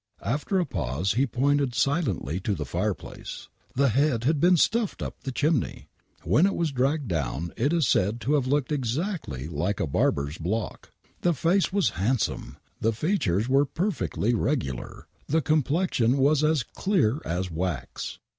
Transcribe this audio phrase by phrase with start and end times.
[0.25, 3.49] After a pause he pointed silently to the fire place!
[3.75, 5.89] The head had been stuffed up the chimney!
[6.23, 9.51] When it was dragged down it is said to have looked exactly ll!<ll»i|(l i6 WAINWRIGHT
[9.59, 10.89] MURDER like a barber's block.
[11.21, 12.57] The face was handsome!
[12.79, 15.05] The features were perfectly regular!
[15.27, 18.17] The complexion was as clear as wax